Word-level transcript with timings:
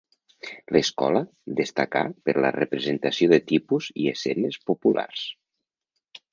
L'escola 0.75 1.21
destacà 1.59 2.01
per 2.29 2.35
la 2.47 2.51
representació 2.57 3.29
de 3.35 3.41
tipus 3.53 3.93
i 4.07 4.11
escenes 4.15 4.61
populars. 4.73 5.31